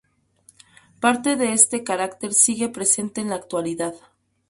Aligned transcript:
Parte 0.99 1.35
de 1.35 1.53
este 1.53 1.83
carácter 1.83 2.33
sigue 2.33 2.69
presente 2.69 3.21
en 3.21 3.29
la 3.29 3.35
actualidad. 3.35 3.93